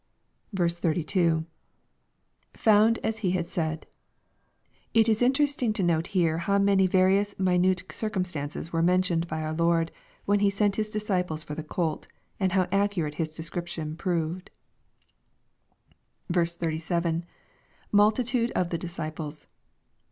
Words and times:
32.— 0.55 1.45
[Found 2.55 2.97
as 3.03 3.19
he 3.19 3.31
had 3.37 3.47
said,] 3.47 3.85
It 4.95 5.07
is 5.07 5.21
interesting 5.21 5.73
to 5.73 5.83
note 5.83 6.07
here 6.17 6.39
how 6.39 6.57
many 6.57 6.87
various 6.87 7.37
minute 7.37 7.83
circumstances 7.91 8.73
were 8.73 8.81
mentioned 8.81 9.27
by 9.27 9.43
our 9.43 9.53
Lord 9.53 9.91
when 10.25 10.39
He 10.39 10.49
sent 10.49 10.77
His 10.77 10.89
disciples 10.89 11.43
for 11.43 11.53
the 11.53 11.61
colt, 11.63 12.07
and 12.39 12.53
how 12.53 12.67
accurate 12.71 13.13
His 13.21 13.37
descrip 13.37 13.67
tion 13.67 13.95
proved. 13.95 14.49
37.— 16.33 17.23
[Multitude 17.91 18.49
of 18.55 18.71
the 18.71 18.79
disciples. 18.79 19.45